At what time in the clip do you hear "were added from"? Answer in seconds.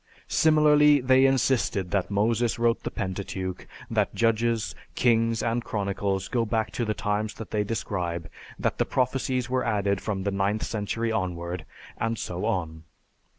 9.47-10.23